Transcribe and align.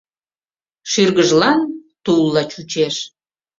Шӱргыжлан 0.91 1.59
тулла 2.03 2.43
чучеш. 2.51 2.95